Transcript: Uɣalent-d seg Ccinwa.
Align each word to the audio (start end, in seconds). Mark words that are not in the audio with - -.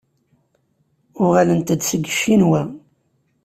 Uɣalent-d 1.23 1.81
seg 1.89 2.03
Ccinwa. 2.15 2.61